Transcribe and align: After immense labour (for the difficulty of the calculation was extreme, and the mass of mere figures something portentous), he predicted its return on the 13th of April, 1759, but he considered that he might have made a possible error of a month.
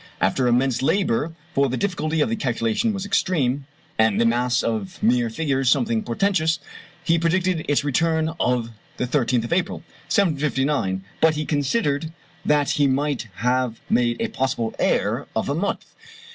After 0.19 0.47
immense 0.47 0.81
labour 0.81 1.35
(for 1.53 1.69
the 1.69 1.77
difficulty 1.77 2.21
of 2.21 2.29
the 2.29 2.35
calculation 2.35 2.91
was 2.91 3.05
extreme, 3.05 3.67
and 3.99 4.19
the 4.19 4.25
mass 4.25 4.63
of 4.63 4.97
mere 5.03 5.29
figures 5.29 5.69
something 5.69 6.01
portentous), 6.01 6.57
he 7.03 7.19
predicted 7.19 7.63
its 7.69 7.83
return 7.83 8.29
on 8.39 8.71
the 8.97 9.05
13th 9.05 9.43
of 9.43 9.53
April, 9.53 9.83
1759, 10.09 11.03
but 11.21 11.35
he 11.35 11.45
considered 11.45 12.11
that 12.43 12.71
he 12.81 12.87
might 12.87 13.27
have 13.35 13.79
made 13.91 14.19
a 14.19 14.29
possible 14.29 14.73
error 14.79 15.27
of 15.35 15.49
a 15.49 15.53
month. 15.53 15.93